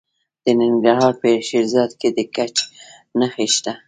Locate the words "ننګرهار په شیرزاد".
0.61-1.91